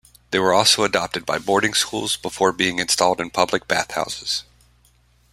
[0.31, 4.43] They were also adopted by boarding schools, before being installed in public bathhouses.